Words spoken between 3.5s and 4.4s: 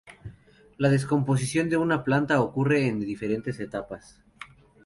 etapas.